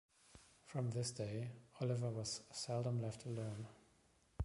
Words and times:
From 0.65 0.89
this 0.89 1.11
day, 1.11 1.51
Oliver 1.79 2.09
was 2.09 2.41
seldom 2.51 3.03
left 3.03 3.23
alone. 3.25 3.67